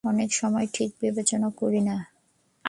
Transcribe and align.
অনেক 0.03 0.29
সময় 0.33 0.67
সঠিক 0.67 0.89
বিবেচনা 1.01 1.49
করি 1.57 1.81
না। 1.81 1.97